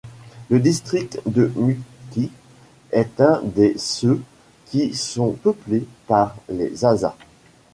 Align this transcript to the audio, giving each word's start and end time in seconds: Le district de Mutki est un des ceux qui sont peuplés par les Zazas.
Le 0.49 0.59
district 0.59 1.21
de 1.27 1.51
Mutki 1.55 2.31
est 2.91 3.21
un 3.21 3.39
des 3.43 3.75
ceux 3.77 4.19
qui 4.65 4.95
sont 4.95 5.33
peuplés 5.33 5.85
par 6.07 6.35
les 6.49 6.75
Zazas. 6.77 7.15